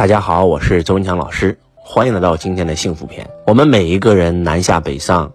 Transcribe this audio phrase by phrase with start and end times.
[0.00, 3.28] 大家好，我是周文强老师，欢迎来到今天的幸福篇。
[3.46, 5.30] 我们每一个人南下北上，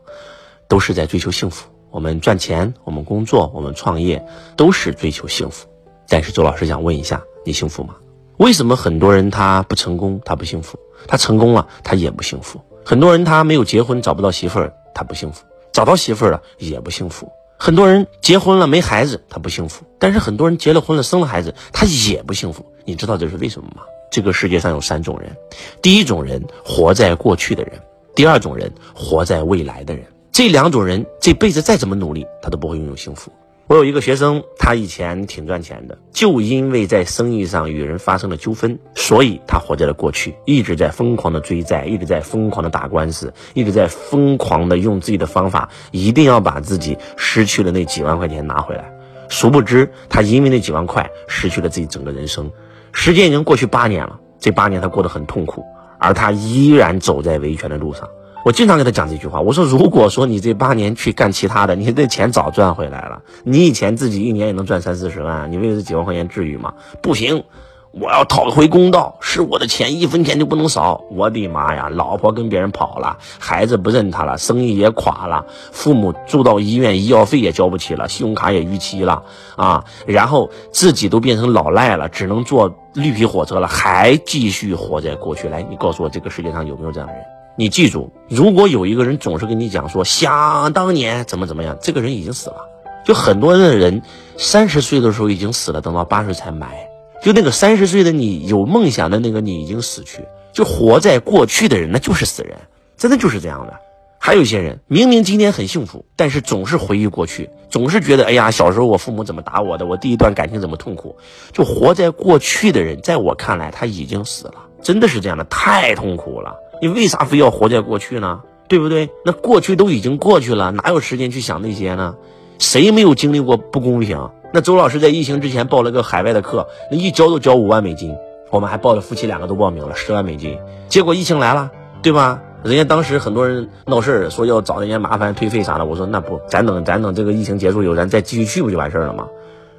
[0.67, 1.67] 都是在追求幸福。
[1.91, 4.25] 我们赚钱，我们工作，我们创业，
[4.57, 5.67] 都是追求幸福。
[6.09, 7.93] 但是周老师想问一下，你幸福吗？
[8.37, 10.75] 为什么很多人他不成功，他不幸福；
[11.07, 12.59] 他成功了，他也不幸福？
[12.83, 17.31] 很多人他没有结婚，找不到媳妇儿，他不幸福；找到媳妇儿了，也不幸福。
[17.57, 22.65] 很多人结婚了没孩子，他不幸福；但是很多人结了婚了生了孩子，他也不幸福。
[22.83, 23.83] 你知道这是为什么吗？
[24.11, 25.35] 这个世界上有三种人，
[25.81, 27.79] 第一种人活在过去的人，
[28.13, 30.05] 第二种人活在未来的人。
[30.31, 33.31] 这两种人这辈子再怎么努力，他都不会拥有幸福。
[33.67, 48.91] 我有一个学生，他以前挺赚钱的，就因为在生意上与人发生了纠纷，所以他活在了过去，一直在疯狂的追债，一直在疯狂的打官司，一直在疯狂的用自己的方法，一定要把自己失去的那几万块钱拿回来。
[49.29, 52.51] 殊不知，他因为那几万块失去了自己整个人生。
[52.91, 55.63] 时间已经过去八年了，这八年他过得很痛苦，
[55.99, 58.09] 而他依然走在维权的路上。
[58.45, 63.23] 我经常跟他讲这句话，我说：如果说你这八年去干其他的，你这钱早赚回来了。
[63.43, 66.75] 你以前自己一年也能赚三四十万，你为了这几万块钱至于吗？
[67.01, 67.43] 不行。
[67.89, 71.01] 我要讨回公道，是我的钱一分钱就不能少。
[71.09, 79.23] 我的妈呀，老婆跟别人跑了，孩子不认他了，生意也垮了，父母住到医院医药费也交不起了，信用卡也逾期了
[79.55, 85.49] 啊，然后自己都变成老赖了，只能坐绿皮火车了，还继续活在过去。
[85.49, 87.23] 来，你告诉我，这个世界上有没有这样的人？
[87.57, 92.57] 你记住，如果有一个人总是跟你讲说想当年怎么怎么样，这个人已经死了。
[93.05, 94.01] 就很多的人
[94.37, 96.75] 三十岁的时候已经死了，等到八十才埋。
[97.21, 102.57] 就那个三十岁的你，有梦想的那个你已经死去，就活在过去的人，那就是死人，
[102.97, 103.73] 真的就是这样的。
[104.19, 111.15] 还有一些人，明明今天很幸福，但是总是回忆过去，总是觉得，哎呀，小时候我父母怎么打我的，我第一段感情怎么痛苦，
[111.53, 116.55] 就活在过去的人，在我看来他已经死了，真的是这样的，太痛苦了。
[116.81, 118.41] 你为啥非要活在过去呢？
[118.67, 119.09] 对不对？
[119.23, 122.15] 那过去都已经过去了，哪有时间去想那些呢？
[122.57, 124.29] 谁没有经历过不公平？
[124.53, 128.15] 那周老师在疫情之前报了个海外的课，那一交都交五万美金，
[128.49, 130.57] 我们还报了夫妻两个都报名了十万美金。
[130.87, 131.71] 结果疫情来了，
[132.01, 132.41] 对吧？
[132.63, 135.85] 人家当时很多人闹事儿，说要找人家麻烦退费啥的。
[135.85, 139.27] 我说那不，咱等咱等这个疫情结束以后，咱再继续去不就完事儿了吗？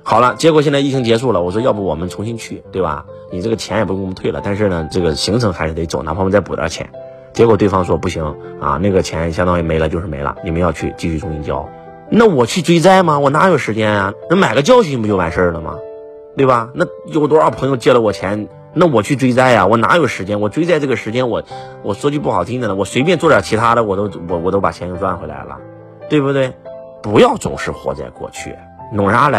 [0.08, 3.04] 好了，结果现在疫情结束了，我说要不我们重新去，对吧？
[3.32, 6.88] 你这个钱也不给我们退了，但是呢，这个行程还是得走，哪怕我们再补点钱。
[7.32, 8.24] 结果对方说不行
[8.60, 11.68] 啊，那个钱相当于没了就是没了，你们要去继续重新交。
[12.08, 13.18] 那我去追债吗？
[13.18, 14.14] 我哪有时间啊？
[14.30, 15.76] 那买个教训不就完事儿了吗？
[16.36, 16.70] 对吧？
[16.72, 18.46] 那有多少朋友借了我钱？
[18.74, 19.66] 那我去追债呀？
[19.66, 20.40] 我哪有时间？
[20.40, 21.42] 我追债这个时间，我
[21.82, 25.58] 我说句不好听的呢，我随便做点其他的，我都我我都把钱又赚回来了，
[26.08, 26.52] 对不对？
[27.02, 28.54] 不要总是活在过去，
[28.92, 29.38] 弄啥嘞？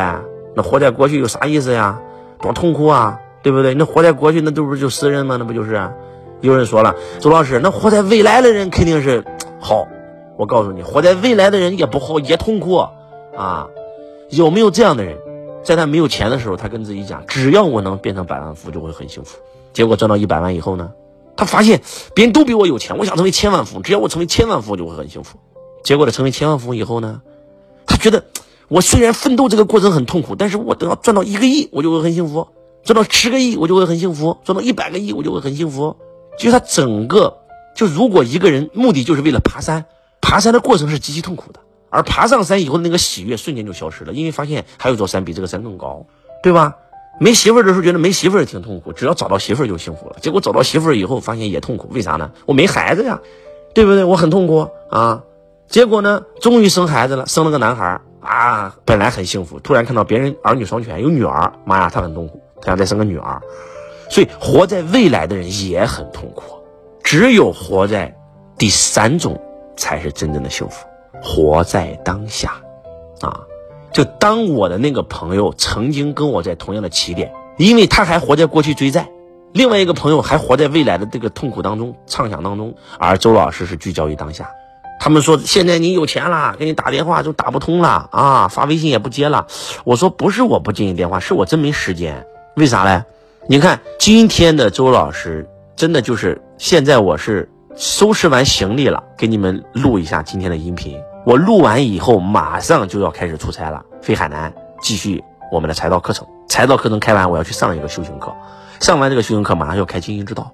[0.58, 2.02] 那活在过去有啥意思呀？
[2.42, 3.76] 多痛苦啊，对不对？
[3.76, 5.36] 那活在过去，那都不是就死人吗？
[5.38, 5.88] 那不就是？
[6.42, 9.24] 有人说了，周老师，那活在未来的人肯定是
[9.60, 9.88] 好。
[10.36, 12.76] 我告诉你，活在未来的人也不好，也痛苦
[13.36, 13.68] 啊！
[14.32, 15.16] 有没有这样的人，
[15.64, 19.38] 在他没有钱的时候，他跟自己讲，只要我能变成百万富，就会很幸福。
[19.74, 20.92] 结果赚到一百万以后呢，
[21.36, 21.80] 他发现
[22.16, 25.38] 别人都比我有钱，我想成为千万富，只要我成为千万富，就会很幸福。
[25.84, 27.22] 结果他成为千万富以后呢，
[27.86, 28.24] 他觉得
[28.68, 32.48] 我虽然奋斗这个过程很痛苦，但是我等到赚到一个亿，我就会很幸福；
[32.84, 35.96] 赚到十个亿，我就会很幸福；赚到一百个亿，我就会很幸福。
[36.38, 37.38] 就他整个，
[37.76, 39.86] 就如果一个人目的就是为了爬山。
[40.20, 46.06] 爬山的过程是极其痛苦的，而爬上山以后那个喜悦瞬间就消失了，因为发现还有座山比这个山更高，
[46.44, 46.76] 对吧？
[47.20, 50.18] 没媳妇儿的时候觉得没媳妇儿挺痛苦，只要找到媳妇儿就幸福了。
[50.22, 52.32] 结果找到媳妇儿以后发现也痛苦，为啥呢？
[52.46, 53.22] 我没孩子呀，
[53.74, 54.04] 对不对？
[54.04, 55.24] 我很痛苦啊。
[55.70, 63.42] 结果呢，终于生孩子了，生了个男孩啊，本来很幸福，突然看到别人儿女双全，有女儿，妈呀，他很痛苦，他想再生个女儿。
[64.10, 66.60] 所以活在未来的人也很痛苦，
[67.04, 68.16] 只有活在
[68.58, 69.42] 第三种。
[69.80, 70.88] 才是真正的幸福，
[71.22, 72.56] 活在当下，
[73.22, 73.42] 啊，
[73.94, 79.08] 就当我的那个朋友曾经跟我在同样的起点，因为他还活在过去追债，
[79.54, 84.50] 另外一个朋友还活在未来的这个痛苦当中、畅想当中，而周老师是聚焦于当下。
[85.00, 89.48] 他们说现在你有钱了，给你打电话就打不通了啊，发微信也不接了。
[89.84, 92.26] 我说不是我不接你电话，是我真没时间。
[92.56, 93.04] 为啥嘞？
[93.48, 97.50] 你看今天的周老师真的就是现在我是。
[97.80, 101.00] 收拾完行李了，给你们录一下今天的音频。
[101.24, 104.52] 我录完以后，马上就要开始出差了，飞海南
[104.82, 106.28] 继续我们的财道课程。
[106.50, 108.36] 财道课程开完，我要去上一个修行课，
[108.80, 110.52] 上完这个修行课，马上要开经营之道。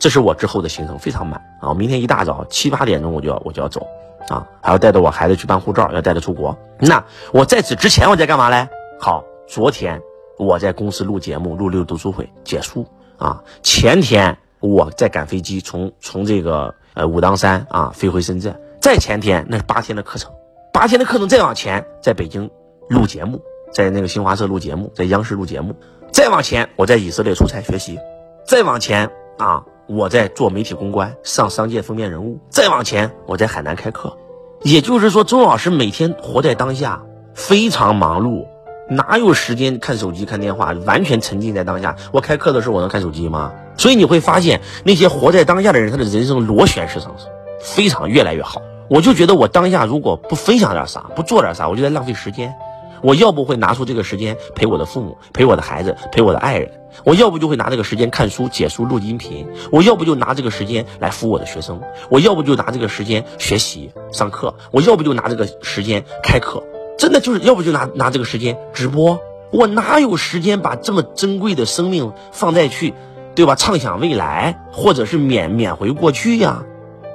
[0.00, 1.74] 这是我之后的行程，非常满啊！
[1.74, 3.86] 明天一大早七八点钟我就要我就要走
[4.28, 6.58] 啊，还要带着我孩子去办护照，要带着出国。
[6.78, 8.66] 那我在此之前我在干嘛嘞？
[8.98, 10.00] 好，昨天
[10.38, 12.86] 我在公司录节目，录六读书会结束。
[13.18, 20.32] 啊，前天我在赶飞机，从从这个呃武当山啊飞回深圳，再前天那是八天的课程，
[20.72, 22.50] 八天的课程再往前，在北京
[22.88, 25.74] 录节目，在那个新华社录节目，在央视录节目，
[26.10, 27.98] 再往前我在以色列出差学习，
[28.46, 34.16] 再往前啊我在做媒体公关，上商界封面人物，再往前我在海南开课，
[34.62, 37.02] 也就是说，周老师每天活在当下，
[37.34, 38.46] 非常忙碌。
[38.88, 40.72] 哪有时间看手机、看电话？
[40.84, 41.96] 完全沉浸在当下。
[42.12, 43.52] 我开课的时候，我能看手机吗？
[43.78, 47.26] 所以你会发现，那些活在当下的人，他的人生螺旋式上升，
[47.60, 48.60] 非常越来越好。
[48.88, 52.54] 我就觉得，我当下如果不分享点啥，不做点啥，我就在浪费时间。
[53.02, 56.68] 我要不会拿出这个时间陪我的父母、陪我的孩子、陪我的爱人；
[57.04, 61.78] 我要不就会拿这个时间看书、解书、录音频；我要不就拿这个时间来服务我的学生；
[62.10, 66.62] 我要不就拿这个时间学习、上课；我要不就拿这个时间开课。
[66.98, 69.20] 真的就是要不就拿拿这个时间直播，
[69.50, 72.92] 我哪有时间把这么珍贵的生命放在去，
[73.34, 73.54] 对吧？
[73.54, 76.62] 畅想未来，或者是缅缅回过去呀？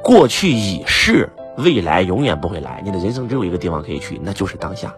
[0.03, 2.81] 过去已逝，未来永远不会来。
[2.83, 4.95] 你的人生只有一个地方可以去，那就是当下。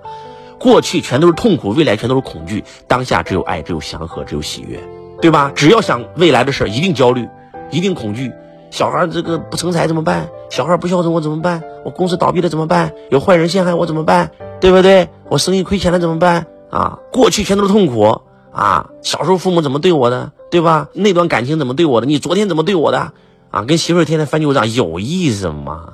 [0.60, 4.80] 过去全都是痛苦，未来全都是恐惧，当下只有爱，只有祥和，只有喜悦，
[5.22, 5.52] 对吧？
[5.56, 7.28] 只要想未来的事儿，一定焦虑，
[7.72, 8.32] 一定恐惧。
[8.70, 10.30] 小孩这个不成才怎么办？
[10.50, 11.64] 小孩不孝顺我怎么办？
[11.86, 12.94] 我公司倒闭了怎么办？
[13.10, 14.32] 有坏人陷害我怎么办？
[14.60, 15.08] 对不对？
[15.30, 17.00] 我生意亏钱了怎么办啊？
[17.12, 18.22] 过去全都是痛苦
[18.52, 18.90] 啊！
[19.04, 20.90] 小时候父母怎么对我的，对吧？
[20.94, 22.08] 那段感情怎么对我的？
[22.08, 23.14] 你昨天怎么对我的？
[23.52, 25.94] 啊，跟媳妇儿天天翻旧账，有意思吗？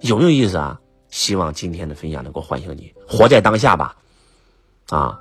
[0.00, 0.78] 有没有意思啊？
[1.10, 3.96] 希望今天的分享能够唤醒你，活在当下吧，
[4.90, 5.18] 啊，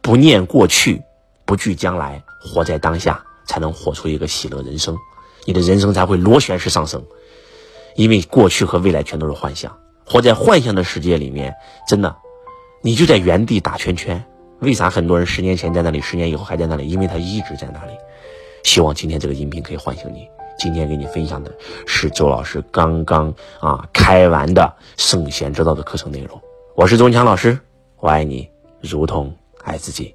[0.00, 1.02] 不念过去，
[1.44, 4.96] 不惧将来，活在当下，才能活出一个喜乐人生，
[5.44, 7.02] 你的人生才会螺旋式上升。
[7.94, 9.76] 因为过去和未来全都是幻想，
[10.06, 11.54] 活在幻想的世界里面，
[11.86, 12.16] 真的。
[12.82, 14.24] 你就在原地打圈圈，
[14.60, 16.88] 为啥很多人十年前在那里，十年以后还在那里？
[16.88, 17.92] 因为他一直在那里。
[18.64, 20.26] 希望今天这个音频可以唤醒你。
[20.58, 21.52] 今天给你分享的
[21.86, 26.40] 是周老师刚刚啊开完的圣贤之道的课程内容。
[26.74, 27.58] 我是周文强老师，
[27.98, 28.48] 我爱你
[28.82, 29.34] 如同
[29.64, 30.14] 爱自己。